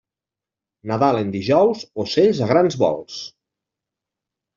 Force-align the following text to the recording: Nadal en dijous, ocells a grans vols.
Nadal 0.91 1.19
en 1.19 1.29
dijous, 1.35 1.83
ocells 2.03 2.39
a 2.45 2.47
grans 2.53 2.79
vols. 2.85 3.19